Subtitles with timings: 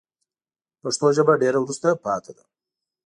[0.81, 2.43] پښتو ژبه ډېره وروسته پاته ده